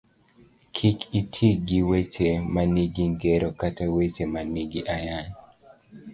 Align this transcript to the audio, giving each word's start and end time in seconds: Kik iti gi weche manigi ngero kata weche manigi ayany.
Kik 0.75 0.99
iti 1.19 1.47
gi 1.67 1.79
weche 1.89 2.27
manigi 2.53 3.05
ngero 3.13 3.49
kata 3.59 3.85
weche 3.95 4.23
manigi 4.33 4.81
ayany. 4.95 5.29